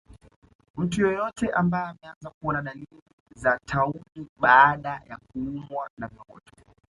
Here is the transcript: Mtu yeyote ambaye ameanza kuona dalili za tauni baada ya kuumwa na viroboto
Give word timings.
Mtu 0.77 1.05
yeyote 1.07 1.49
ambaye 1.51 1.83
ameanza 1.83 2.29
kuona 2.41 2.61
dalili 2.61 3.01
za 3.35 3.59
tauni 3.65 4.27
baada 4.39 4.89
ya 5.07 5.17
kuumwa 5.17 5.89
na 5.97 6.07
viroboto 6.07 6.51